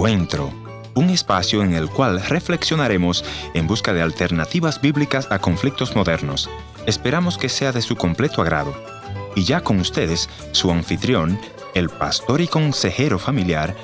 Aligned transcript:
Encuentro, 0.00 0.50
un 0.94 1.10
espacio 1.10 1.62
en 1.62 1.74
el 1.74 1.90
cual 1.90 2.22
reflexionaremos 2.22 3.22
en 3.52 3.66
busca 3.66 3.92
de 3.92 4.00
alternativas 4.00 4.80
bíblicas 4.80 5.28
a 5.30 5.40
conflictos 5.40 5.94
modernos. 5.94 6.48
Esperamos 6.86 7.36
que 7.36 7.50
sea 7.50 7.70
de 7.70 7.82
su 7.82 7.96
completo 7.96 8.40
agrado. 8.40 8.74
Y 9.36 9.44
ya 9.44 9.60
con 9.60 9.78
ustedes, 9.78 10.30
su 10.52 10.70
anfitrión, 10.70 11.38
el 11.74 11.90
pastor 11.90 12.40
y 12.40 12.46
consejero 12.46 13.18
familiar, 13.18 13.76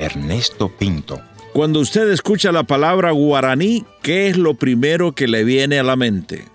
Ernesto 0.00 0.76
Pinto. 0.76 1.20
Cuando 1.52 1.78
usted 1.78 2.10
escucha 2.10 2.50
la 2.50 2.64
palabra 2.64 3.12
guaraní, 3.12 3.84
¿qué 4.02 4.26
es 4.26 4.36
lo 4.36 4.54
primero 4.54 5.12
que 5.12 5.28
le 5.28 5.44
viene 5.44 5.78
a 5.78 5.84
la 5.84 5.94
mente? 5.94 6.46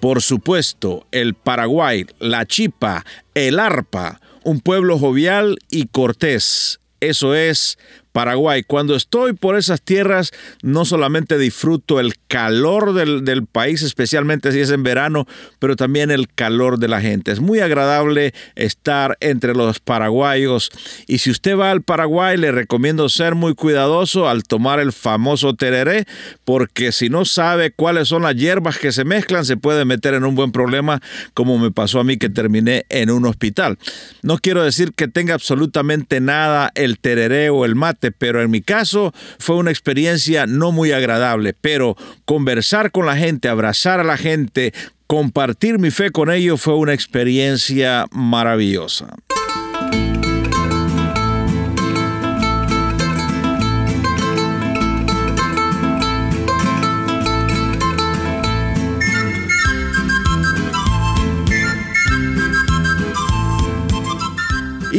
Por 0.00 0.20
supuesto, 0.20 1.06
el 1.12 1.34
Paraguay, 1.34 2.06
la 2.18 2.44
chipa, 2.44 3.04
el 3.34 3.60
arpa, 3.60 4.20
un 4.42 4.58
pueblo 4.58 4.98
jovial 4.98 5.58
y 5.70 5.86
cortés. 5.86 6.80
Eso 7.02 7.34
es 7.34 7.78
Paraguay. 8.12 8.62
Cuando 8.62 8.94
estoy 8.94 9.32
por 9.32 9.56
esas 9.56 9.82
tierras, 9.82 10.30
no 10.62 10.84
solamente 10.84 11.38
disfruto 11.38 11.98
el 11.98 12.14
calor 12.28 12.92
del, 12.92 13.46
país, 13.46 13.82
especialmente 13.82 14.52
si 14.52 14.60
es 14.60 14.70
en 14.70 14.82
verano, 14.82 15.26
pero 15.58 15.76
también 15.76 16.10
el 16.10 16.28
calor 16.32 16.78
de 16.78 16.88
la 16.88 17.00
gente. 17.00 17.32
Es 17.32 17.40
muy 17.40 17.60
agradable 17.60 18.32
estar 18.54 19.16
entre 19.20 19.54
los 19.54 19.80
paraguayos. 19.80 20.70
Y 21.06 21.18
si 21.18 21.30
usted 21.30 21.56
va 21.56 21.70
al 21.70 21.82
Paraguay, 21.82 22.36
le 22.36 22.52
recomiendo 22.52 23.08
ser 23.08 23.34
muy 23.34 23.54
cuidadoso 23.54 24.28
al 24.28 24.44
tomar 24.44 24.80
el 24.80 24.92
famoso 24.92 25.54
tereré, 25.54 26.06
porque 26.44 26.92
si 26.92 27.08
no 27.08 27.24
sabe 27.24 27.72
cuáles 27.72 28.08
son 28.08 28.22
las 28.22 28.36
hierbas 28.36 28.78
que 28.78 28.92
se 28.92 29.04
mezclan, 29.04 29.44
se 29.44 29.56
puede 29.56 29.84
meter 29.84 30.14
en 30.14 30.24
un 30.24 30.34
buen 30.34 30.52
problema, 30.52 31.00
como 31.34 31.58
me 31.58 31.70
pasó 31.70 32.00
a 32.00 32.04
mí 32.04 32.16
que 32.16 32.28
terminé 32.28 32.86
en 32.88 33.10
un 33.10 33.26
hospital. 33.26 33.78
No 34.22 34.38
quiero 34.38 34.62
decir 34.62 34.92
que 34.94 35.08
tenga 35.08 35.34
absolutamente 35.34 36.20
nada 36.20 36.70
el 36.74 36.98
tereré 36.98 37.50
o 37.50 37.64
el 37.64 37.74
mate 37.74 38.01
pero 38.10 38.42
en 38.42 38.50
mi 38.50 38.62
caso 38.62 39.12
fue 39.38 39.56
una 39.56 39.70
experiencia 39.70 40.46
no 40.46 40.72
muy 40.72 40.92
agradable, 40.92 41.54
pero 41.60 41.96
conversar 42.24 42.90
con 42.90 43.06
la 43.06 43.16
gente, 43.16 43.48
abrazar 43.48 44.00
a 44.00 44.04
la 44.04 44.16
gente, 44.16 44.72
compartir 45.06 45.78
mi 45.78 45.90
fe 45.90 46.10
con 46.10 46.30
ellos 46.30 46.60
fue 46.60 46.74
una 46.74 46.94
experiencia 46.94 48.06
maravillosa. 48.10 49.14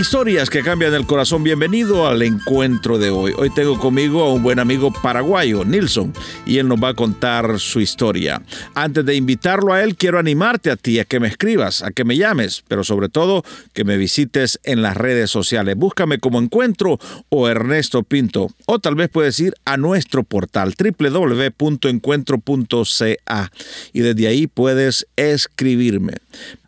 Historias 0.04 0.50
que 0.50 0.64
cambian 0.64 0.94
el 0.94 1.08
corazón. 1.08 1.46
Bienvenido 1.46 2.06
al 2.06 2.22
encuentro 2.24 2.98
de 2.98 3.10
hoy. 3.10 3.32
Hoy 3.38 3.50
tengo 3.52 3.80
conmigo 3.80 4.22
a 4.22 4.34
un 4.34 4.44
buen 4.44 4.60
amigo 4.60 4.92
paraguayo, 4.92 5.64
Nilson, 5.64 6.12
y 6.46 6.58
él 6.58 6.68
nos 6.68 6.84
va 6.84 6.90
a 6.90 6.94
contar 6.94 7.58
su 7.58 7.80
historia. 7.80 8.42
Antes 8.76 9.06
de 9.06 9.16
invitarlo 9.16 9.72
a 9.72 9.82
él, 9.82 9.96
quiero 9.96 10.20
animarte 10.20 10.72
a 10.72 10.76
ti 10.76 11.00
a 11.00 11.06
que 11.06 11.22
me 11.22 11.30
escribas, 11.30 11.84
a 11.84 11.92
que 11.92 12.04
me 12.04 12.18
llames, 12.18 12.66
pero 12.68 12.84
sobre 12.84 13.08
todo 13.08 13.46
que 13.72 13.86
me 13.86 13.96
visites 13.96 14.60
en 14.64 14.82
las 14.82 14.98
redes 14.98 15.32
sociales. 15.32 15.78
Búscame 15.78 16.18
como 16.18 16.38
Encuentro 16.38 17.00
o 17.30 17.48
Ernesto 17.48 18.04
Pinto, 18.04 18.50
o 18.66 18.80
tal 18.80 18.96
vez 18.96 19.08
puedes 19.08 19.40
ir 19.40 19.54
a 19.64 19.78
nuestro 19.78 20.26
portal 20.26 20.76
www.encuentro.ca 20.78 23.52
y 23.94 24.02
desde 24.02 24.28
ahí 24.28 24.48
puedes 24.48 25.08
escribirme. 25.16 26.16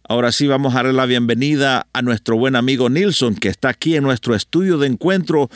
Ahora 0.07 0.31
sí 0.31 0.45
vamos 0.45 0.73
a 0.73 0.77
darle 0.77 0.93
la 0.93 1.07
bienvenida 1.07 1.87
a 1.91 2.03
nuestro 2.03 2.37
buen 2.37 2.55
amigo 2.55 2.89
Nilson, 2.89 3.33
que 3.33 3.49
está 3.49 3.69
aquí 3.69 3.95
en 3.95 4.03
nuestro 4.03 4.35
estudio 4.35 4.77
de 4.77 4.85
encuentro 4.85 5.49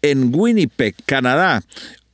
en 0.00 0.30
Winnipeg, 0.32 0.94
Canadá. 1.06 1.64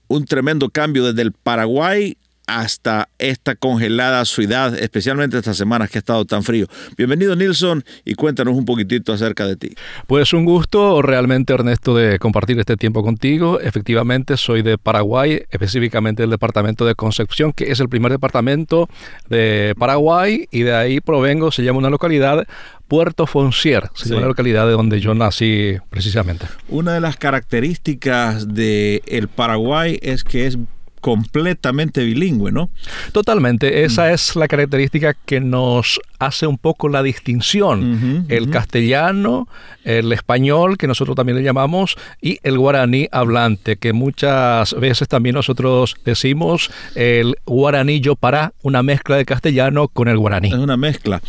Un 0.08 0.24
tremendo 0.24 0.70
cambio 0.70 1.04
desde 1.04 1.20
el 1.20 1.32
Paraguay 1.32 2.16
hasta 2.47 3.09
esta 3.19 3.57
congelada 3.57 4.25
ciudad, 4.25 4.79
especialmente 4.79 5.37
estas 5.37 5.57
semanas 5.57 5.91
que 5.91 5.99
ha 5.99 6.01
estado 6.01 6.25
tan 6.25 6.43
frío. 6.43 6.67
Bienvenido 6.97 7.34
Nilson 7.34 7.84
y 8.05 8.15
cuéntanos 8.15 8.55
un 8.55 8.65
poquitito 8.65 9.12
acerca 9.12 9.47
de 9.47 9.57
ti. 9.57 9.75
Pues 10.07 10.33
un 10.33 10.45
gusto 10.45 11.03
realmente 11.03 11.53
Ernesto 11.53 11.95
de 11.97 12.19
compartir 12.19 12.59
este 12.59 12.77
tiempo 12.77 13.03
contigo. 13.03 13.61
Efectivamente 13.61 14.37
soy 14.37 14.62
de 14.62 14.79
Paraguay, 14.79 15.43
específicamente 15.51 16.23
del 16.23 16.31
departamento 16.31 16.87
de 16.87 16.95
Concepción, 16.95 17.53
que 17.53 17.73
es 17.73 17.81
el 17.81 17.89
primer 17.89 18.12
departamento 18.12 18.89
de 19.28 19.75
Paraguay 19.78 20.47
y 20.51 20.63
de 20.63 20.75
ahí 20.75 21.01
provengo, 21.01 21.51
se 21.51 21.65
llama 21.65 21.78
una 21.78 21.91
localidad 21.91 22.47
Puerto 22.87 23.27
Foncier, 23.27 23.91
se 23.95 24.09
llama 24.09 24.21
la 24.21 24.28
localidad 24.28 24.67
de 24.67 24.73
donde 24.73 25.01
yo 25.01 25.15
nací 25.15 25.77
precisamente. 25.91 26.47
Una 26.69 26.95
de 26.95 27.01
las 27.01 27.17
características 27.17 28.47
del 28.55 29.03
el 29.07 29.27
Paraguay 29.27 29.99
es 30.03 30.23
que 30.23 30.47
es 30.47 30.57
completamente 31.06 32.03
bilingüe, 32.03 32.50
¿no? 32.50 32.69
Totalmente, 33.12 33.84
esa 33.84 34.06
mm. 34.09 34.15
es 34.15 34.34
la 34.34 34.49
característica 34.49 35.15
que 35.15 35.39
nos 35.39 36.00
hace 36.19 36.49
un 36.49 36.59
poco 36.59 36.89
la 36.89 37.05
distinción. 37.05 38.27
el 38.28 38.50
castellano, 38.50 39.47
el 39.84 40.11
español, 40.11 40.77
que 40.77 40.89
nosotros 40.89 41.15
también 41.15 41.39
le 41.39 41.45
llamamos, 41.45 41.97
y 42.21 42.41
el 42.43 42.59
guaraní 42.59 43.06
hablante, 43.12 43.77
que 43.77 43.93
muchas 43.93 44.75
veces 44.75 45.06
también 45.06 45.37
nosotros 45.37 45.95
decimos 46.05 46.72
el 46.97 47.37
guaranillo 47.47 48.16
para 48.16 48.53
una 48.62 48.83
mezcla 48.83 49.15
de 49.15 49.25
castellano 49.25 49.87
con 49.87 50.09
el 50.09 50.19
guaraní. 50.19 50.49
Es 50.49 50.55
una 50.55 50.77
mezcla. 50.77 51.22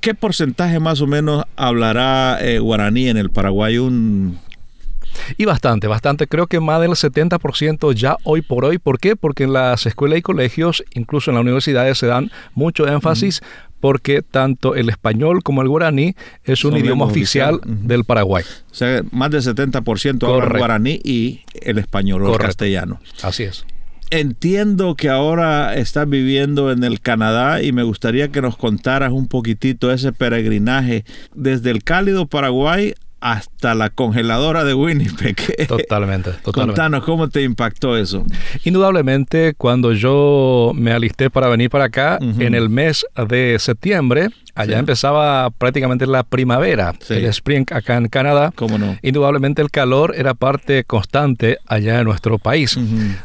¿Qué 0.00 0.14
porcentaje 0.14 0.80
más 0.80 1.02
o 1.02 1.06
menos 1.06 1.44
hablará 1.56 2.38
eh, 2.40 2.58
guaraní 2.58 3.10
en 3.10 3.18
el 3.18 3.28
Paraguay? 3.28 3.76
Un 3.76 4.38
y 5.36 5.44
bastante, 5.44 5.86
bastante. 5.86 6.26
Creo 6.26 6.46
que 6.46 6.60
más 6.60 6.80
del 6.80 6.90
70% 6.90 7.92
ya 7.94 8.16
hoy 8.24 8.42
por 8.42 8.64
hoy. 8.64 8.78
¿Por 8.78 8.98
qué? 8.98 9.16
Porque 9.16 9.44
en 9.44 9.52
las 9.52 9.86
escuelas 9.86 10.18
y 10.18 10.22
colegios, 10.22 10.84
incluso 10.94 11.30
en 11.30 11.36
las 11.36 11.42
universidades, 11.42 11.98
se 11.98 12.06
dan 12.06 12.30
mucho 12.54 12.86
énfasis 12.86 13.42
porque 13.80 14.22
tanto 14.22 14.74
el 14.74 14.88
español 14.88 15.42
como 15.42 15.60
el 15.60 15.68
guaraní 15.68 16.14
es 16.44 16.64
un 16.64 16.76
idioma 16.76 17.04
oficial 17.04 17.60
del 17.64 18.04
Paraguay. 18.04 18.42
O 18.70 18.74
sea, 18.74 19.02
más 19.10 19.30
del 19.30 19.42
70% 19.42 20.26
habla 20.26 20.58
guaraní 20.58 21.00
y 21.04 21.42
el 21.60 21.76
español 21.76 22.24
o 22.24 22.32
el 22.32 22.38
castellano. 22.38 23.00
Así 23.22 23.42
es. 23.42 23.66
Entiendo 24.10 24.94
que 24.94 25.08
ahora 25.08 25.74
estás 25.74 26.08
viviendo 26.08 26.70
en 26.70 26.84
el 26.84 27.00
Canadá 27.00 27.62
y 27.62 27.72
me 27.72 27.82
gustaría 27.82 28.28
que 28.28 28.40
nos 28.40 28.56
contaras 28.56 29.12
un 29.12 29.28
poquitito 29.28 29.90
ese 29.92 30.12
peregrinaje 30.12 31.04
desde 31.34 31.70
el 31.70 31.82
cálido 31.82 32.26
Paraguay 32.26 32.94
hasta 33.24 33.74
la 33.74 33.88
congeladora 33.88 34.64
de 34.64 34.74
Winnipeg. 34.74 35.34
Totalmente, 35.66 36.32
totalmente. 36.42 36.52
Contanos, 36.52 37.04
¿cómo 37.04 37.30
te 37.30 37.42
impactó 37.42 37.96
eso? 37.96 38.26
Indudablemente, 38.64 39.54
cuando 39.56 39.94
yo 39.94 40.72
me 40.74 40.92
alisté 40.92 41.30
para 41.30 41.48
venir 41.48 41.70
para 41.70 41.84
acá, 41.84 42.18
en 42.20 42.54
el 42.54 42.68
mes 42.68 43.06
de 43.26 43.56
septiembre, 43.58 44.28
allá 44.54 44.78
empezaba 44.78 45.48
prácticamente 45.48 46.06
la 46.06 46.22
primavera, 46.22 46.92
el 47.08 47.24
spring 47.24 47.64
acá 47.72 47.96
en 47.96 48.08
Canadá. 48.08 48.52
¿Cómo 48.54 48.76
no? 48.76 48.98
Indudablemente 49.00 49.62
el 49.62 49.70
calor 49.70 50.12
era 50.14 50.34
parte 50.34 50.84
constante 50.84 51.56
allá 51.66 52.00
en 52.00 52.04
nuestro 52.04 52.36
país. 52.38 52.78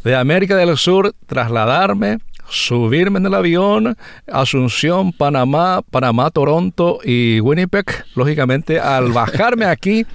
De 0.06 0.16
América 0.16 0.56
del 0.56 0.78
Sur, 0.78 1.14
trasladarme 1.28 2.20
subirme 2.50 3.20
en 3.20 3.26
el 3.26 3.34
avión, 3.34 3.98
Asunción, 4.28 5.14
Panamá, 5.14 5.82
Panamá, 5.90 6.30
Toronto 6.32 7.00
y 7.04 7.40
Winnipeg. 7.40 7.86
Lógicamente, 8.16 8.80
al 8.80 9.12
bajarme 9.14 9.66
aquí 9.66 10.06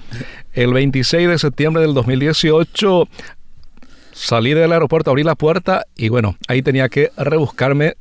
el 0.53 0.73
26 0.73 1.27
de 1.29 1.39
septiembre 1.39 1.81
del 1.81 1.93
2018, 1.93 3.07
salí 4.11 4.53
del 4.53 4.71
aeropuerto, 4.71 5.11
abrí 5.11 5.23
la 5.23 5.35
puerta 5.35 5.85
y 5.95 6.09
bueno, 6.09 6.37
ahí 6.47 6.61
tenía 6.61 6.89
que 6.89 7.11
rebuscarme 7.17 7.95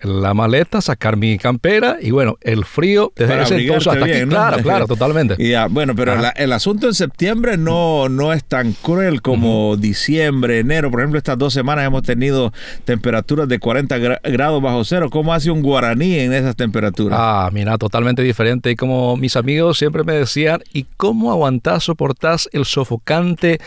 la 0.00 0.32
maleta, 0.32 0.80
sacar 0.80 1.16
mi 1.16 1.38
campera 1.38 1.96
y 2.00 2.10
bueno, 2.12 2.36
el 2.40 2.64
frío 2.64 3.12
desde 3.16 3.42
ese 3.42 3.56
entonces 3.56 3.92
hasta 3.92 4.04
aquí. 4.04 4.26
Claro, 4.28 4.62
claro, 4.62 4.86
totalmente. 4.88 5.36
Ya, 5.38 5.66
bueno, 5.66 5.94
pero 5.94 6.14
el 6.36 6.52
asunto 6.52 6.86
en 6.86 6.94
septiembre 6.94 7.56
no, 7.56 8.08
no 8.08 8.32
es 8.32 8.44
tan 8.44 8.72
cruel 8.72 9.22
como 9.22 9.76
diciembre, 9.76 10.60
enero. 10.60 10.90
Por 10.90 11.00
ejemplo, 11.00 11.18
estas 11.18 11.38
dos 11.38 11.52
semanas 11.52 11.86
hemos 11.86 12.02
tenido 12.02 12.52
temperaturas 12.84 13.48
de 13.48 13.58
40 13.58 13.98
grados 13.98 14.62
bajo 14.62 14.84
cero. 14.84 15.08
¿Cómo 15.10 15.34
hace 15.34 15.50
un 15.50 15.62
guaraní 15.62 16.18
en 16.18 16.32
esas 16.32 16.54
temperaturas? 16.54 17.18
Ah, 17.20 17.50
mira, 17.52 17.76
totalmente 17.76 18.22
diferente. 18.22 18.70
Y 18.70 18.76
como 18.76 19.16
mis 19.16 19.36
amigos 19.36 19.78
siempre 19.78 20.04
me 20.04 20.12
decían, 20.12 20.60
¿y 20.72 20.86
cómo 20.96 21.32
aguantás, 21.32 21.84
soportás 21.84 22.48
el 22.52 22.64
sofocante 22.64 23.58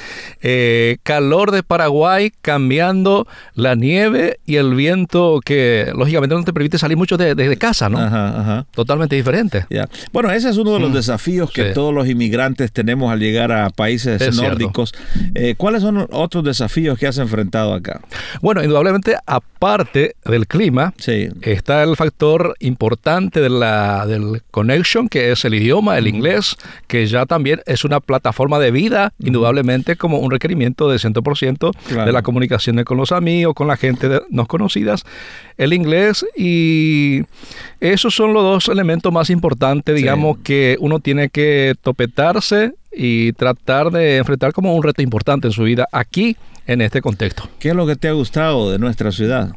eh, 0.42 0.98
calor 1.04 1.52
de 1.52 1.64
Paraguay 1.64 2.32
cambiando 2.42 3.28
la 3.54 3.76
nieve 3.76 4.40
y 4.46 4.56
el 4.56 4.76
viento 4.76 5.40
que 5.44 5.92
lógicamente 5.96 6.21
prácticamente 6.22 6.36
no 6.36 6.44
te 6.46 6.54
permite 6.54 6.78
salir 6.78 6.98
mucho 6.98 7.18
de, 7.18 7.36
de- 7.36 7.50
de 7.50 7.58
casa, 7.58 7.90
¿no? 7.90 7.98
Ajá, 8.00 8.40
ajá. 8.42 8.66
Totalmente 8.72 9.16
diferente. 9.16 9.66
Ya. 9.70 9.88
Bueno, 10.12 10.32
ese 10.32 10.50
es 10.50 10.58
uno 10.58 10.74
de 10.74 10.80
los 10.80 10.94
desafíos 10.94 11.52
que 11.52 11.62
Mm. 11.64 11.68
Sí. 11.68 11.74
todos 11.74 11.94
los 11.94 12.08
inmigrantes 12.08 12.72
tenemos 12.72 13.12
al 13.12 13.20
llegar 13.20 13.52
a 13.52 13.70
países 13.70 14.22
Es 14.22 14.36
nórdicos. 14.38 14.94
Eh, 15.36 15.56
¿Cuáles 15.58 15.82
son 15.82 16.08
otros 16.12 16.44
desafíos 16.44 16.98
que 16.98 17.08
has 17.08 17.18
enfrentado 17.18 17.74
acá? 17.74 18.02
Bueno, 18.42 18.64
indudablemente, 18.64 19.16
aparte 19.26 20.16
del 20.26 20.48
clima, 20.48 20.94
Sí. 20.98 21.30
está 21.42 21.84
el 21.84 21.96
factor 21.96 22.56
importante 22.60 23.42
de 23.42 23.50
la, 23.50 24.06
del 24.08 24.42
connection, 24.52 25.08
que 25.10 25.32
es 25.32 25.46
el 25.46 25.54
idioma, 25.54 25.98
el 25.98 26.08
inglés, 26.08 26.56
que 26.88 27.06
ya 27.08 27.26
también 27.26 27.62
es 27.66 27.84
una 27.86 28.00
plataforma 28.00 28.60
de 28.60 28.72
vida, 28.72 29.14
indudablemente 29.20 29.96
como 29.96 30.18
un 30.20 30.32
requerimiento 30.32 30.90
de 30.90 30.98
100% 31.00 31.72
Claro. 31.88 32.06
de 32.06 32.12
la 32.12 32.22
comunicación 32.22 32.84
con 32.84 32.98
los 32.98 33.12
amigos, 33.12 33.54
con 33.54 33.68
la 33.68 33.78
gente 33.78 34.10
de- 34.10 34.22
no 34.30 34.46
conocidas, 34.46 35.04
el 35.62 35.74
inglés 35.74 36.26
y 36.36 37.22
esos 37.80 38.16
son 38.16 38.34
los 38.34 38.44
dos 38.44 38.68
elementos 38.68 39.14
más 39.14 39.30
importantes, 39.30 39.96
Sí. 39.96 40.02
digamos, 40.02 40.40
que 40.44 40.76
uno 40.80 41.00
tiene 41.00 41.30
que 41.30 41.76
topetarse 41.82 42.74
y 42.92 43.32
tratar 43.34 43.92
de 43.92 44.18
enfrentar 44.18 44.54
como 44.54 44.76
un 44.76 44.82
reto 44.84 45.02
importante 45.02 45.48
en 45.48 45.54
su 45.54 45.64
vida 45.64 45.88
aquí 45.92 46.36
en 46.66 46.82
este 46.82 47.02
contexto. 47.02 47.48
¿Qué 47.60 47.70
es 47.70 47.76
lo 47.76 47.86
que 47.86 47.96
te 47.96 48.08
ha 48.08 48.14
gustado 48.14 48.72
de 48.72 48.80
nuestra 48.80 49.12
ciudad? 49.12 49.52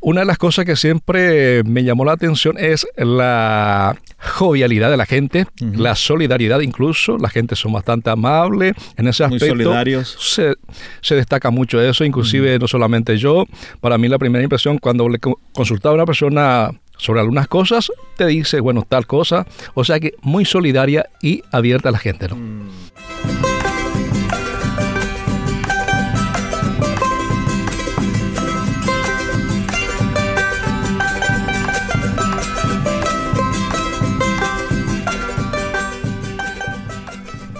Una 0.00 0.20
de 0.20 0.26
las 0.26 0.38
cosas 0.38 0.64
que 0.64 0.76
siempre 0.76 1.62
me 1.64 1.82
llamó 1.82 2.04
la 2.04 2.12
atención 2.12 2.56
es 2.58 2.86
la 2.96 3.96
jovialidad 4.18 4.90
de 4.90 4.96
la 4.96 5.06
gente, 5.06 5.46
la 5.60 5.94
solidaridad 5.96 6.60
incluso, 6.60 7.18
la 7.18 7.28
gente 7.28 7.56
son 7.56 7.72
bastante 7.72 8.08
amable 8.10 8.74
en 8.96 9.08
ese 9.08 9.26
Muy 9.26 9.36
aspecto. 9.36 9.56
solidarios. 9.56 10.16
Se, 10.20 10.54
se 11.00 11.14
destaca 11.16 11.50
mucho 11.50 11.80
eso, 11.80 12.04
inclusive 12.04 12.58
no 12.58 12.68
solamente 12.68 13.18
yo, 13.18 13.44
para 13.80 13.98
mí 13.98 14.08
la 14.08 14.18
primera 14.18 14.42
impresión 14.42 14.78
cuando 14.78 15.08
le 15.08 15.18
co- 15.18 15.40
consultaba 15.52 15.92
a 15.92 15.96
una 15.96 16.06
persona 16.06 16.70
sobre 16.96 17.20
algunas 17.20 17.48
cosas, 17.48 17.90
te 18.16 18.26
dice, 18.26 18.60
bueno, 18.60 18.84
tal 18.88 19.06
cosa, 19.06 19.46
o 19.74 19.84
sea 19.84 19.98
que 20.00 20.14
muy 20.22 20.44
solidaria 20.44 21.06
y 21.22 21.42
abierta 21.52 21.88
a 21.88 21.92
la 21.92 21.98
gente, 21.98 22.28
¿no? 22.28 22.36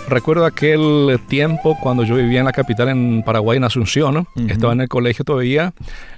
Recuerdo 0.09 0.47
aquel 0.47 1.19
tiempo 1.29 1.77
cuando 1.83 2.03
yo 2.05 2.15
vivía 2.17 2.39
en 2.41 2.47
la 2.47 2.53
capital, 2.53 2.89
en 2.89 3.23
Paraguay, 3.25 3.59
en 3.59 3.65
Asunción. 3.65 4.15
¿no? 4.15 4.27
Estaba 4.49 4.73
en 4.73 4.81
el 4.81 4.89
colegio 4.89 5.25
todavía 5.25 5.73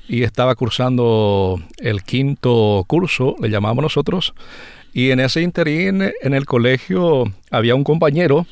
y 0.09 0.23
estaba 0.23 0.55
cursando 0.55 1.61
el 1.79 2.03
quinto 2.03 2.85
curso, 2.87 3.35
le 3.41 3.51
llamamos 3.51 3.83
nosotros. 3.83 4.33
Y 4.93 5.11
en 5.11 5.21
ese 5.21 5.43
interín, 5.43 6.03
en 6.23 6.35
el 6.35 6.47
colegio, 6.47 7.25
había 7.51 7.75
un 7.75 7.85
compañero 7.85 8.47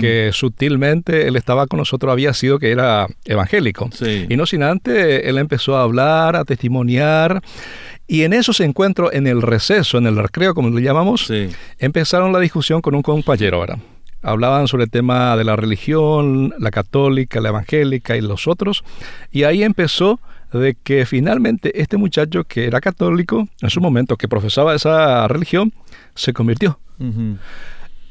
que 0.00 0.30
sutilmente 0.32 1.28
él 1.28 1.36
estaba 1.36 1.68
con 1.68 1.78
nosotros, 1.78 2.10
había 2.10 2.34
sido 2.34 2.58
que 2.58 2.72
era 2.72 3.06
evangélico. 3.24 3.88
Sí. 3.92 4.26
Y 4.28 4.36
no 4.36 4.44
sin 4.44 4.64
antes, 4.64 5.22
él 5.24 5.38
empezó 5.38 5.76
a 5.76 5.82
hablar, 5.82 6.34
a 6.34 6.44
testimoniar. 6.44 7.40
Y 8.08 8.22
en 8.22 8.32
esos 8.32 8.58
encuentros, 8.58 9.12
en 9.12 9.28
el 9.28 9.40
receso, 9.40 9.98
en 9.98 10.06
el 10.08 10.16
recreo, 10.16 10.52
como 10.54 10.70
le 10.70 10.82
llamamos, 10.82 11.26
Sí. 11.26 11.48
empezaron 11.78 12.32
la 12.32 12.40
discusión 12.40 12.80
con 12.80 12.96
un 12.96 13.02
compañero 13.02 13.58
ahora. 13.58 13.78
Hablaban 14.22 14.66
sobre 14.68 14.84
el 14.84 14.90
tema 14.90 15.36
de 15.36 15.44
la 15.44 15.54
religión, 15.56 16.52
la 16.58 16.70
católica, 16.70 17.40
la 17.40 17.50
evangélica 17.50 18.16
y 18.16 18.20
los 18.20 18.48
otros. 18.48 18.82
Y 19.30 19.44
ahí 19.44 19.62
empezó 19.62 20.20
de 20.52 20.76
que 20.82 21.04
finalmente 21.06 21.80
este 21.80 21.96
muchacho 21.98 22.44
que 22.44 22.64
era 22.66 22.80
católico, 22.80 23.46
en 23.60 23.70
su 23.70 23.80
momento 23.80 24.16
que 24.16 24.28
profesaba 24.28 24.74
esa 24.74 25.28
religión, 25.28 25.72
se 26.14 26.32
convirtió. 26.32 26.78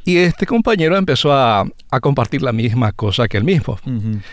Y 0.05 0.15
este 0.19 0.45
compañero 0.45 0.95
empezó 0.95 1.33
a, 1.33 1.65
a 1.91 1.99
compartir 1.99 2.41
la 2.41 2.53
misma 2.53 2.93
cosa 2.93 3.27
que 3.27 3.35
él 3.35 3.43
mismo. 3.43 3.77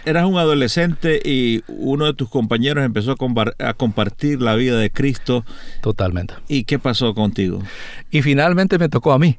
Eras 0.05 0.25
un 0.27 0.39
adolescente 0.39 1.21
y 1.25 1.65
uno 1.67 2.05
de 2.05 2.15
tus 2.15 2.29
compañeros 2.31 2.85
empezó 2.85 3.11
a, 3.11 3.17
compar- 3.17 3.57
a 3.59 3.75
compartir 3.75 4.41
la 4.41 4.55
vida 4.55 4.79
de 4.79 4.91
Cristo. 4.91 5.45
Totalmente. 5.81 6.35
¿Y 6.47 6.63
qué 6.63 6.79
pasó 6.79 7.13
contigo? 7.15 7.61
Y 8.13 8.23
finalmente 8.23 8.79
me 8.79 8.89
tocó 8.89 9.13
a 9.13 9.19
mí. 9.19 9.37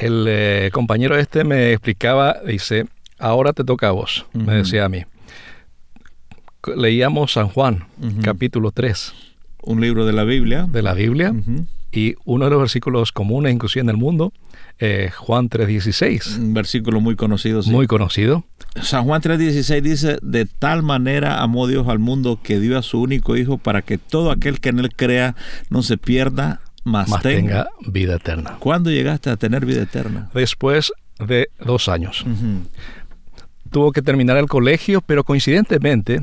El 0.00 0.24
eh, 0.26 0.70
compañero 0.72 1.18
este 1.18 1.44
me 1.44 1.72
explicaba, 1.72 2.38
dice, 2.46 2.86
ahora 3.18 3.52
te 3.52 3.64
toca 3.64 3.88
a 3.88 3.90
vos, 3.90 4.24
me 4.32 4.54
decía 4.54 4.86
a 4.86 4.88
mí. 4.88 5.04
Leíamos 6.74 7.34
San 7.34 7.48
Juan, 7.48 7.84
capítulo 8.22 8.70
3 8.70 9.12
Un 9.62 9.82
libro 9.82 10.06
de 10.06 10.14
la 10.14 10.24
Biblia. 10.24 10.66
de 10.70 10.80
la 10.80 10.94
Biblia, 10.94 11.34
y 11.92 12.14
uno 12.24 12.46
de 12.46 12.50
los 12.50 12.60
versículos 12.60 13.12
comunes, 13.12 13.52
inclusive 13.52 13.82
en 13.82 13.90
el 13.90 13.98
mundo, 13.98 14.32
eh, 14.78 15.10
Juan 15.14 15.50
3.16, 15.50 16.38
Un 16.38 16.54
versículo 16.54 17.02
muy 17.02 17.14
conocido. 17.14 17.62
sí. 17.62 17.70
muy 17.70 17.86
conocido. 17.86 18.44
San 18.80 19.04
Juan 19.04 19.20
3:16 19.20 19.82
dice, 19.82 20.18
de 20.22 20.46
tal 20.46 20.82
manera 20.82 21.42
amó 21.42 21.66
Dios 21.66 21.88
al 21.88 21.98
mundo 21.98 22.38
que 22.42 22.58
dio 22.58 22.78
a 22.78 22.82
su 22.82 23.02
único 23.02 23.36
Hijo 23.36 23.58
para 23.58 23.82
que 23.82 23.98
todo 23.98 24.30
aquel 24.30 24.60
que 24.60 24.70
en 24.70 24.78
él 24.78 24.94
crea 24.94 25.34
no 25.68 25.82
se 25.82 25.98
pierda, 25.98 26.60
más 26.84 27.06
tenga. 27.22 27.64
tenga 27.64 27.68
vida 27.86 28.16
eterna. 28.16 28.56
¿Cuándo 28.58 28.90
llegaste 28.90 29.30
a 29.30 29.36
tener 29.36 29.64
vida 29.66 29.82
eterna? 29.82 30.30
Después 30.34 30.92
de 31.18 31.48
dos 31.58 31.88
años. 31.88 32.24
Tuvo 33.70 33.92
que 33.92 34.02
terminar 34.02 34.36
el 34.36 34.46
colegio, 34.46 35.00
pero 35.00 35.22
coincidentemente, 35.24 36.22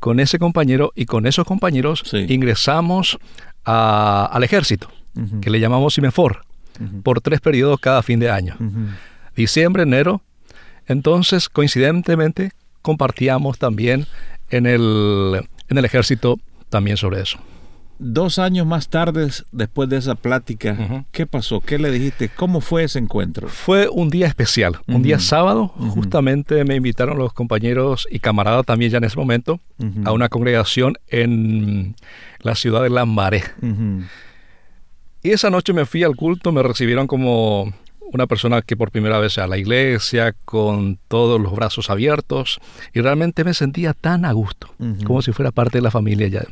con 0.00 0.20
ese 0.20 0.38
compañero 0.38 0.92
y 0.94 1.06
con 1.06 1.26
esos 1.26 1.44
compañeros 1.46 2.02
Sí. 2.04 2.26
ingresamos 2.28 3.18
a- 3.64 4.28
al 4.30 4.44
ejército, 4.44 4.88
que 5.40 5.48
le 5.50 5.58
llamamos 5.60 5.94
CIMEFOR, 5.94 6.42
Ujú. 6.78 7.02
por 7.02 7.20
tres 7.22 7.40
periodos 7.40 7.80
cada 7.80 8.02
fin 8.02 8.20
de 8.20 8.30
año. 8.30 8.56
Diciembre, 9.34 9.84
enero. 9.84 10.20
Entonces, 10.86 11.48
coincidentemente, 11.48 12.52
compartíamos 12.82 13.58
también 13.58 14.06
en 14.50 14.66
el, 14.66 15.40
en 15.68 15.78
el 15.78 15.84
ejército 15.84 16.38
también 16.68 16.96
sobre 16.96 17.22
eso. 17.22 17.38
Dos 17.98 18.38
años 18.38 18.66
más 18.66 18.88
tarde, 18.88 19.28
después 19.52 19.88
de 19.88 19.96
esa 19.96 20.14
plática. 20.14 21.04
¿qué 21.12 21.26
pasó? 21.26 21.60
¿Qué 21.60 21.78
le 21.78 21.90
dijiste? 21.90 22.28
¿Cómo 22.28 22.60
fue 22.60 22.84
ese 22.84 22.98
encuentro? 22.98 23.48
Fue 23.48 23.88
un 23.88 24.10
día 24.10 24.26
especial, 24.26 24.78
un 24.86 25.02
día 25.02 25.18
sábado. 25.18 25.68
Justamente 25.68 26.64
me 26.64 26.76
invitaron 26.76 27.18
los 27.18 27.32
compañeros 27.32 28.06
y 28.10 28.18
camaradas 28.18 28.66
también 28.66 28.90
ya 28.90 28.98
en 28.98 29.04
ese 29.04 29.16
momento 29.16 29.60
a 30.04 30.12
una 30.12 30.28
congregación 30.28 30.94
en 31.08 31.96
la 32.40 32.54
ciudad 32.54 32.82
de 32.82 32.90
Lambaré. 32.90 33.44
Ujú. 33.62 34.02
Y 35.22 35.30
esa 35.30 35.50
noche 35.50 35.72
me 35.72 35.86
fui 35.86 36.04
al 36.04 36.14
culto, 36.14 36.52
me 36.52 36.62
recibieron 36.62 37.06
como 37.06 37.72
una 38.12 38.26
persona 38.26 38.62
que 38.62 38.76
por 38.76 38.90
primera 38.90 39.18
vez 39.18 39.38
a 39.38 39.46
la 39.46 39.58
iglesia, 39.58 40.34
con 40.44 40.98
todos 41.08 41.40
los 41.40 41.54
brazos 41.54 41.90
abiertos, 41.90 42.60
y 42.94 43.00
realmente 43.00 43.44
me 43.44 43.54
sentía 43.54 43.92
tan 43.94 44.24
a 44.24 44.32
gusto, 44.32 44.68
como 45.04 45.22
si 45.22 45.32
fuera 45.32 45.50
parte 45.50 45.78
de 45.78 45.82
la 45.82 45.90
familia 45.90 46.28
ya. 46.28 46.44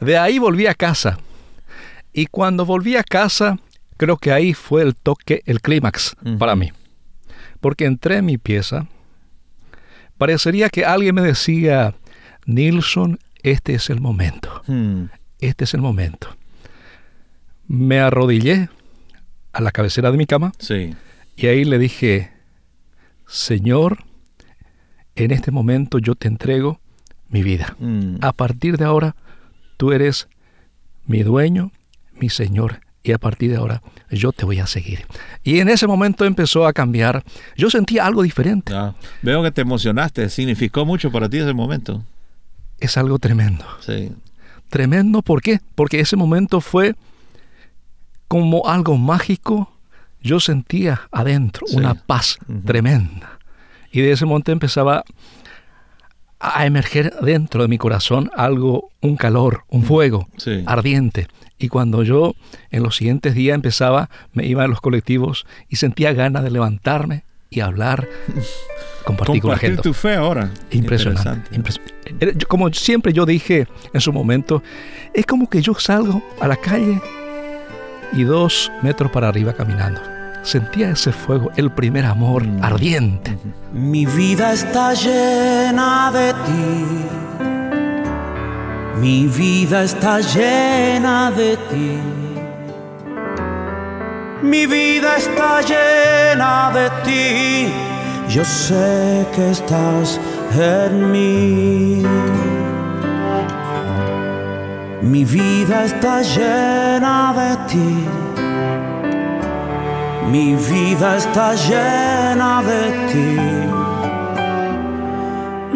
De 0.00 0.18
ahí 0.18 0.38
volví 0.38 0.66
a 0.66 0.74
casa, 0.74 1.18
y 2.12 2.26
cuando 2.26 2.66
volví 2.66 2.96
a 2.96 3.02
casa, 3.02 3.58
creo 3.96 4.16
que 4.16 4.32
ahí 4.32 4.52
fue 4.54 4.82
el 4.82 4.94
toque, 4.94 5.42
el 5.46 5.60
clímax 5.60 6.14
para 6.38 6.56
mí, 6.56 6.72
porque 7.60 7.86
entré 7.86 8.16
en 8.16 8.26
mi 8.26 8.38
pieza, 8.38 8.86
parecería 10.18 10.68
que 10.68 10.84
alguien 10.84 11.14
me 11.14 11.22
decía, 11.22 11.94
Nilsson, 12.46 13.18
este 13.42 13.74
es 13.74 13.90
el 13.90 14.00
momento 14.00 14.62
Hmm. 14.66 15.06
este 15.40 15.64
es 15.64 15.74
el 15.74 15.80
momento. 15.80 16.28
Me 17.66 18.00
arrodillé 18.00 18.68
a 19.52 19.60
la 19.60 19.70
cabecera 19.72 20.10
de 20.10 20.18
mi 20.18 20.26
cama 20.26 20.52
Sí. 20.58 20.94
y 21.36 21.46
ahí 21.46 21.64
le 21.64 21.78
dije, 21.78 22.30
Señor, 23.26 24.04
en 25.14 25.30
este 25.30 25.50
momento 25.50 25.98
yo 25.98 26.14
te 26.14 26.28
entrego 26.28 26.80
mi 27.28 27.42
vida. 27.42 27.76
Hmm. 27.78 28.16
A 28.20 28.32
partir 28.32 28.76
de 28.76 28.84
ahora, 28.84 29.16
tú 29.76 29.92
eres 29.92 30.28
mi 31.06 31.22
dueño, 31.22 31.70
mi 32.14 32.28
Señor, 32.28 32.80
y 33.02 33.12
a 33.12 33.18
partir 33.18 33.50
de 33.50 33.56
ahora 33.56 33.82
yo 34.10 34.32
te 34.32 34.44
voy 34.44 34.58
a 34.60 34.66
seguir. 34.66 35.06
Y 35.42 35.58
en 35.58 35.68
ese 35.68 35.86
momento 35.86 36.24
empezó 36.24 36.66
a 36.66 36.72
cambiar. 36.72 37.24
Yo 37.56 37.68
sentía 37.70 38.06
algo 38.06 38.22
diferente. 38.22 38.72
Ah, 38.74 38.94
Veo 39.22 39.42
que 39.42 39.50
te 39.50 39.62
emocionaste. 39.62 40.28
Significó 40.28 40.84
mucho 40.86 41.10
para 41.10 41.28
ti 41.28 41.38
ese 41.38 41.52
momento. 41.52 42.04
Es 42.78 42.96
algo 42.96 43.18
tremendo. 43.18 43.64
Sí. 43.80 44.12
Tremendo, 44.68 45.22
¿por 45.22 45.42
qué? 45.42 45.60
Porque 45.74 46.00
ese 46.00 46.16
momento 46.16 46.60
fue 46.60 46.94
como 48.32 48.66
algo 48.66 48.96
mágico. 48.96 49.70
Yo 50.22 50.40
sentía 50.40 51.02
adentro 51.12 51.66
Sí. 51.66 51.76
una 51.76 51.92
paz 51.92 52.38
tremenda. 52.64 53.38
Y 53.90 54.00
de 54.00 54.12
ese 54.12 54.24
momento 54.24 54.52
empezaba 54.52 55.04
a 56.40 56.64
emerger 56.64 57.12
dentro 57.20 57.60
de 57.60 57.68
mi 57.68 57.76
corazón 57.76 58.30
algo, 58.34 58.90
un 59.02 59.16
calor, 59.16 59.64
un 59.68 59.82
fuego 59.84 60.28
Sí. 60.38 60.62
ardiente. 60.66 61.28
Y 61.58 61.68
cuando 61.68 62.04
yo 62.04 62.34
en 62.70 62.82
los 62.82 62.96
siguientes 62.96 63.34
días 63.34 63.54
empezaba, 63.54 64.08
me 64.32 64.46
iba 64.46 64.64
a 64.64 64.66
los 64.66 64.80
colectivos 64.80 65.44
y 65.68 65.76
sentía 65.76 66.14
ganas 66.14 66.42
de 66.42 66.50
levantarme 66.52 67.24
y 67.50 67.60
hablar 67.60 68.08
compartir, 69.04 69.42
con 69.42 69.50
la 69.50 69.58
gente. 69.58 69.82
tu 69.82 69.92
fe 69.92 70.14
ahora. 70.14 70.50
Impresionante. 70.70 71.50
Como 72.48 72.72
siempre 72.72 73.12
yo 73.12 73.26
dije 73.26 73.66
en 73.92 74.00
su 74.00 74.10
momento, 74.10 74.62
es 75.12 75.26
como 75.26 75.50
que 75.50 75.60
yo 75.60 75.74
salgo 75.74 76.22
a 76.40 76.48
la 76.48 76.56
calle 76.56 76.98
y 78.12 78.24
dos 78.24 78.70
metros 78.82 79.10
para 79.10 79.28
arriba 79.28 79.52
caminando. 79.52 80.00
Sentía 80.42 80.90
ese 80.90 81.12
fuego, 81.12 81.50
el 81.56 81.70
primer 81.70 82.04
amor 82.04 82.44
mm. 82.44 82.64
ardiente. 82.64 83.38
Mi 83.72 84.06
vida 84.06 84.52
está 84.52 84.92
llena 84.94 86.10
de 86.12 86.32
ti. 86.32 87.42
Mi 89.00 89.26
vida 89.26 89.84
está 89.84 90.20
llena 90.20 91.30
de 91.30 91.56
ti. 91.56 91.98
Mi 94.42 94.66
vida 94.66 95.16
está 95.16 95.60
llena 95.62 96.70
de 96.74 96.90
ti. 97.04 97.72
Yo 98.28 98.44
sé 98.44 99.26
que 99.34 99.50
estás 99.50 100.20
en 100.58 101.12
mí. 101.12 102.02
Mi 105.02 105.24
vida 105.24 105.84
está 105.84 106.22
llena 106.22 107.34
de 107.34 107.56
ti. 107.66 108.06
Mi 110.30 110.54
vida 110.54 111.16
está 111.16 111.54
llena 111.54 112.62
de 112.62 112.82
ti. 113.10 113.36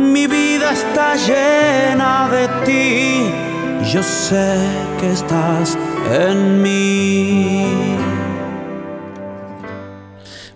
Mi 0.00 0.26
vida 0.28 0.70
está 0.70 1.16
llena 1.16 2.28
de 2.30 2.46
ti. 2.64 3.32
Yo 3.92 4.02
sé 4.02 4.58
que 5.00 5.10
estás 5.10 5.76
en 6.12 6.62
mí. 6.62 7.85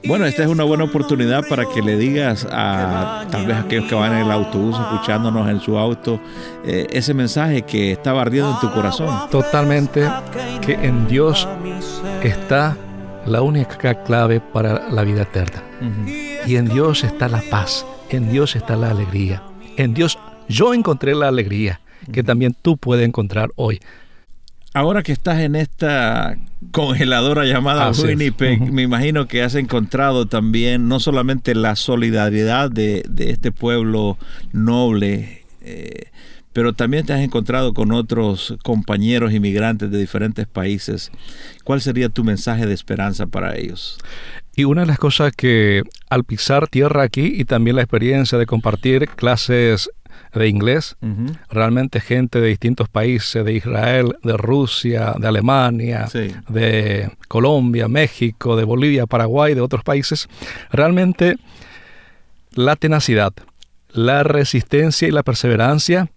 Bueno, 0.07 0.25
esta 0.25 0.43
es 0.43 0.49
una 0.49 0.65
buena 0.65 0.85
oportunidad 0.85 1.47
para 1.49 1.67
que 1.67 1.83
le 1.83 1.97
digas 1.97 2.47
a 2.51 3.27
tal 3.31 3.47
vez 3.47 3.57
a 3.57 3.61
aquellos 3.61 3.87
que 3.87 3.95
van 3.95 4.13
en 4.15 4.21
el 4.21 4.31
autobús 4.31 4.77
escuchándonos 4.79 5.49
en 5.49 5.61
su 5.61 5.79
auto 5.79 6.19
eh, 6.65 6.87
ese 6.91 7.13
mensaje 7.13 7.63
que 7.63 7.93
estaba 7.93 8.23
ardiendo 8.23 8.51
en 8.51 8.61
tu 8.61 8.73
corazón. 8.73 9.29
Totalmente, 9.31 10.09
que 10.63 10.73
en 10.73 11.07
Dios 11.07 11.47
está 12.23 12.77
la 13.27 13.43
única 13.43 14.03
clave 14.05 14.41
para 14.41 14.89
la 14.91 15.03
vida 15.05 15.23
eterna. 15.23 15.63
Y 16.47 16.57
en 16.57 16.69
Dios 16.69 17.05
está 17.05 17.29
la 17.29 17.43
paz, 17.51 17.85
en 18.09 18.31
Dios 18.31 18.57
está 18.57 18.77
la 18.77 18.91
alegría. 18.91 19.43
En 19.77 19.95
Dios 19.95 20.19
yo 20.49 20.75
encontré 20.75 21.15
la 21.15 21.29
alegría 21.29 21.81
que 22.13 22.23
también 22.23 22.57
tú 22.61 22.77
puedes 22.77 23.07
encontrar 23.07 23.51
hoy. 23.57 23.81
Ahora 24.73 25.03
que 25.03 25.11
estás 25.11 25.41
en 25.41 25.57
esta 25.57 26.37
congeladora 26.71 27.45
llamada 27.45 27.91
Winnipeg, 27.91 28.73
me 28.73 28.83
imagino 28.83 29.27
que 29.27 29.43
has 29.43 29.57
encontrado 29.57 30.27
también 30.27 30.87
no 30.87 31.01
solamente 31.01 31.57
la 31.57 31.75
solidaridad 31.75 32.71
de, 32.71 33.05
este 33.19 33.51
pueblo 33.51 34.17
noble, 34.53 35.45
eh, 35.61 36.11
pero 36.53 36.73
también 36.73 37.05
te 37.05 37.13
has 37.13 37.21
encontrado 37.21 37.75
con 37.75 37.91
otros 37.91 38.55
compañeros 38.63 39.33
inmigrantes 39.33 39.91
de 39.91 39.99
diferentes 39.99 40.47
países. 40.47 41.11
¿Cuál 41.65 41.81
sería 41.81 42.09
tu 42.09 42.23
mensaje 42.23 42.67
de 42.67 42.75
esperanza 42.75 43.27
para 43.27 43.57
ellos? 43.57 43.99
Y 44.55 44.65
una 44.65 44.83
de 44.83 44.87
las 44.89 44.99
cosas 44.99 45.33
que 45.37 45.83
al 46.11 46.23
pisar 46.23 46.69
tierra 46.69 47.03
aquí 47.03 47.33
y 47.37 47.45
también 47.45 47.75
la 47.75 47.83
experiencia 47.83 48.39
de 48.39 48.47
compartir 48.47 49.09
clases 49.09 49.91
de 50.33 50.49
inglés, 50.49 50.97
realmente 51.49 52.01
gente 52.01 52.41
de 52.41 52.49
distintos 52.49 52.89
países, 52.89 53.45
de 53.45 53.53
Israel, 53.53 54.17
de 54.23 54.37
Rusia, 54.37 55.15
de 55.19 55.29
Alemania, 55.29 56.09
de 56.49 57.11
Colombia, 57.29 57.89
México, 57.89 58.57
de 58.57 58.65
Bolivia, 58.65 59.07
Paraguay, 59.07 59.55
de 59.55 59.61
otros 59.61 59.83
países, 59.83 60.29
realmente 60.71 61.37
la 62.53 62.77
tenacidad, 62.77 63.33
la 63.93 64.23
resistencia 64.23 65.09
y 65.09 65.11
la 65.11 65.23
perseverancia 65.23 66.11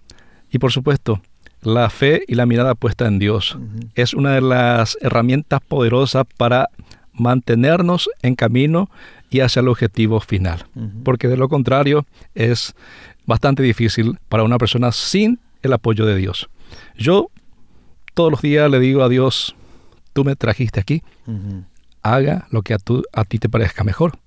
y 0.51 0.59
por 0.59 0.71
supuesto 0.71 1.21
la 1.61 1.89
fe 1.89 2.23
y 2.27 2.35
la 2.35 2.45
mirada 2.45 2.75
puesta 2.75 3.07
en 3.07 3.19
Dios. 3.19 3.57
Es 3.95 4.13
una 4.13 4.33
de 4.33 4.41
las 4.41 4.97
herramientas 5.01 5.61
poderosas 5.61 6.25
para 6.37 6.69
mantenernos 7.13 8.09
en 8.21 8.35
camino 8.35 8.89
y 9.29 9.39
hacia 9.39 9.61
el 9.61 9.67
objetivo 9.67 10.19
final. 10.19 10.65
Porque 11.03 11.27
de 11.27 11.37
lo 11.37 11.49
contrario 11.49 12.05
es 12.35 12.75
bastante 13.25 13.63
difícil 13.63 14.19
para 14.29 14.43
una 14.43 14.57
persona 14.57 14.91
sin 14.91 15.39
el 15.61 15.73
apoyo 15.73 16.05
de 16.05 16.15
Dios. 16.15 16.49
Yo 16.97 17.29
todos 18.13 18.31
los 18.31 18.41
días 18.41 18.69
le 18.69 18.79
digo 18.79 19.03
a 19.03 19.09
Dios, 19.09 19.55
tú 20.13 20.23
me 20.23 20.35
trajiste 20.35 20.79
aquí, 20.79 21.03
haga 22.01 22.47
lo 22.51 22.61
que 22.61 22.73
a, 22.73 22.77
a 23.13 23.23
ti 23.25 23.39
te 23.39 23.49
parezca 23.49 23.83
mejor. 23.83 24.19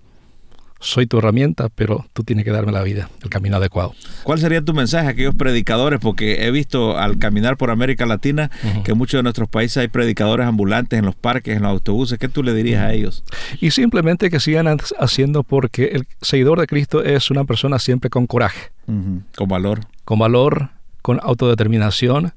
Soy 0.78 1.06
tu 1.06 1.18
herramienta, 1.18 1.68
pero 1.74 2.06
tú 2.12 2.22
tienes 2.22 2.44
que 2.44 2.50
darme 2.50 2.70
la 2.70 2.82
vida, 2.82 3.08
el 3.22 3.30
camino 3.30 3.56
adecuado. 3.56 3.94
¿Cuál 4.24 4.38
sería 4.38 4.62
tu 4.62 4.74
mensaje 4.74 5.06
a 5.06 5.10
aquellos 5.10 5.34
predicadores? 5.34 6.00
Porque 6.00 6.46
he 6.46 6.50
visto 6.50 6.98
al 6.98 7.18
caminar 7.18 7.56
por 7.56 7.70
América 7.70 8.04
Latina 8.04 8.50
que 8.84 8.92
en 8.92 8.98
muchos 8.98 9.18
de 9.18 9.22
nuestros 9.22 9.48
países 9.48 9.78
hay 9.78 9.88
predicadores 9.88 10.46
ambulantes 10.46 10.98
en 10.98 11.06
los 11.06 11.14
parques, 11.14 11.56
en 11.56 11.62
los 11.62 11.70
autobuses. 11.70 12.18
¿Qué 12.18 12.28
tú 12.28 12.42
le 12.42 12.52
dirías 12.52 12.82
a 12.82 12.92
ellos? 12.92 13.24
Y 13.60 13.70
simplemente 13.70 14.30
que 14.30 14.38
sigan 14.38 14.66
haciendo 14.98 15.42
porque 15.42 15.92
el 15.94 16.06
seguidor 16.20 16.60
de 16.60 16.66
Cristo 16.66 17.02
es 17.02 17.30
una 17.30 17.44
persona 17.44 17.78
siempre 17.78 18.10
con 18.10 18.26
coraje. 18.26 18.70
Con 18.86 19.48
valor. 19.48 19.80
Con 20.04 20.18
valor, 20.18 20.70
con 21.02 21.20
autodeterminación 21.22 22.32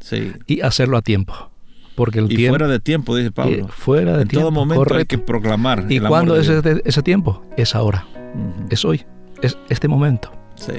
y 0.48 0.62
hacerlo 0.62 0.98
a 0.98 1.02
tiempo. 1.02 1.52
Porque 2.00 2.20
el 2.20 2.32
y 2.32 2.38
tiempo, 2.38 2.52
fuera 2.52 2.68
de 2.70 2.80
tiempo, 2.80 3.14
dice 3.14 3.30
Pablo. 3.30 3.68
fuera 3.68 4.16
de 4.16 4.22
en 4.22 4.28
tiempo. 4.30 4.48
todo 4.48 4.52
momento 4.52 4.96
hay 4.96 5.04
que 5.04 5.18
proclamar. 5.18 5.86
¿Y 5.90 6.00
cuándo 6.00 6.38
es 6.38 6.48
ese, 6.48 7.04
tiempo? 7.04 7.44
Es 7.58 7.76
ahora. 7.76 8.08
Es 8.70 8.86
hoy. 8.86 9.04
Es 9.42 9.58
este 9.68 9.90
momento. 9.90 10.32
Sí. 10.56 10.76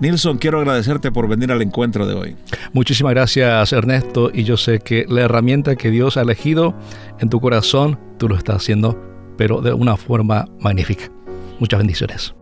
Nilson, 0.00 0.38
quiero 0.38 0.60
agradecerte 0.60 1.12
por 1.12 1.28
venir 1.28 1.52
al 1.52 1.60
encuentro 1.60 2.06
de 2.06 2.14
hoy. 2.14 2.36
Muchísimas 2.72 3.12
gracias, 3.12 3.74
Ernesto. 3.74 4.30
Y 4.32 4.44
yo 4.44 4.56
sé 4.56 4.78
que 4.78 5.04
la 5.06 5.20
herramienta 5.20 5.76
que 5.76 5.90
Dios 5.90 6.16
ha 6.16 6.22
elegido 6.22 6.74
en 7.20 7.28
tu 7.28 7.38
corazón, 7.38 7.98
tú 8.16 8.26
lo 8.26 8.36
estás 8.38 8.56
haciendo, 8.56 8.98
pero 9.36 9.60
de 9.60 9.74
una 9.74 9.98
forma 9.98 10.46
magnífica. 10.60 11.10
Muchas 11.58 11.76
bendiciones. 11.76 12.34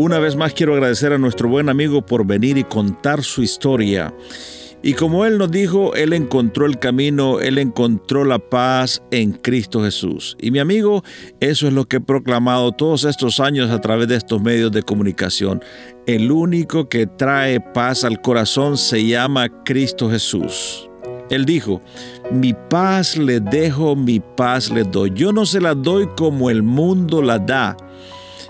Una 0.00 0.18
vez 0.18 0.34
más 0.34 0.54
quiero 0.54 0.72
agradecer 0.72 1.12
a 1.12 1.18
nuestro 1.18 1.46
buen 1.46 1.68
amigo 1.68 2.00
por 2.00 2.26
venir 2.26 2.56
y 2.56 2.64
contar 2.64 3.22
su 3.22 3.42
historia. 3.42 4.14
Y 4.82 4.94
como 4.94 5.26
Él 5.26 5.36
nos 5.36 5.50
dijo, 5.50 5.94
Él 5.94 6.14
encontró 6.14 6.64
el 6.64 6.78
camino, 6.78 7.38
Él 7.38 7.58
encontró 7.58 8.24
la 8.24 8.38
paz 8.38 9.02
en 9.10 9.32
Cristo 9.32 9.82
Jesús. 9.82 10.38
Y 10.40 10.52
mi 10.52 10.58
amigo, 10.58 11.04
eso 11.40 11.66
es 11.68 11.74
lo 11.74 11.84
que 11.84 11.98
he 11.98 12.00
proclamado 12.00 12.72
todos 12.72 13.04
estos 13.04 13.40
años 13.40 13.70
a 13.70 13.82
través 13.82 14.08
de 14.08 14.16
estos 14.16 14.40
medios 14.40 14.72
de 14.72 14.82
comunicación. 14.82 15.62
El 16.06 16.32
único 16.32 16.88
que 16.88 17.06
trae 17.06 17.60
paz 17.60 18.02
al 18.02 18.22
corazón 18.22 18.78
se 18.78 19.04
llama 19.04 19.50
Cristo 19.64 20.10
Jesús. 20.10 20.88
Él 21.28 21.44
dijo, 21.44 21.82
mi 22.32 22.54
paz 22.70 23.18
le 23.18 23.38
dejo, 23.38 23.94
mi 23.96 24.18
paz 24.18 24.70
le 24.70 24.82
doy. 24.84 25.12
Yo 25.14 25.30
no 25.30 25.44
se 25.44 25.60
la 25.60 25.74
doy 25.74 26.08
como 26.16 26.48
el 26.48 26.62
mundo 26.62 27.20
la 27.20 27.38
da. 27.38 27.76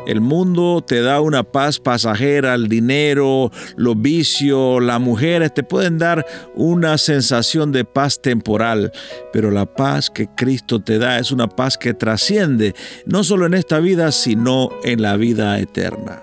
El 0.06 0.20
mundo 0.20 0.82
te 0.86 1.02
da 1.02 1.20
una 1.20 1.42
paz 1.42 1.78
pasajera, 1.78 2.54
el 2.54 2.68
dinero, 2.68 3.50
los 3.76 4.00
vicios, 4.00 4.82
las 4.82 4.98
mujeres 5.00 5.52
te 5.52 5.62
pueden 5.62 5.98
dar 5.98 6.24
una 6.54 6.96
sensación 6.96 7.70
de 7.70 7.84
paz 7.84 8.20
temporal, 8.20 8.92
pero 9.32 9.50
la 9.50 9.66
paz 9.66 10.10
que 10.10 10.28
Cristo 10.34 10.80
te 10.80 10.98
da 10.98 11.18
es 11.18 11.30
una 11.30 11.48
paz 11.48 11.76
que 11.76 11.92
trasciende, 11.92 12.74
no 13.04 13.24
solo 13.24 13.46
en 13.46 13.54
esta 13.54 13.78
vida, 13.78 14.10
sino 14.10 14.70
en 14.84 15.02
la 15.02 15.16
vida 15.16 15.58
eterna. 15.58 16.22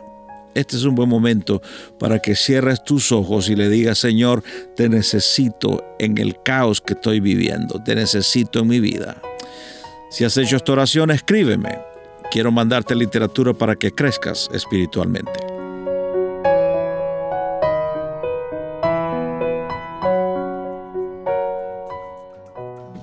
Este 0.55 0.75
es 0.75 0.83
un 0.83 0.95
buen 0.95 1.07
momento 1.07 1.61
para 1.99 2.17
que 2.17 2.35
cierres 2.35 2.83
tus 2.83 3.11
ojos 3.11 3.47
y 3.47 3.55
le 3.55 3.69
digas, 3.69 3.99
Señor, 3.99 4.43
te 4.75 4.89
necesito 4.89 5.85
en 5.99 6.17
el 6.17 6.41
caos 6.41 6.81
que 6.81 6.93
estoy 6.93 7.19
viviendo, 7.19 7.81
te 7.83 7.93
necesito 7.93 8.61
en 8.61 8.67
mi 8.67 8.79
vida. 8.79 9.21
Si 10.09 10.23
has 10.23 10.35
hecho 10.35 10.55
esta 10.55 10.71
oración, 10.71 11.11
escríbeme 11.11 11.86
quiero 12.31 12.51
mandarte 12.51 12.95
literatura 12.95 13.53
para 13.53 13.75
que 13.75 13.91
crezcas 13.91 14.49
espiritualmente. 14.53 15.57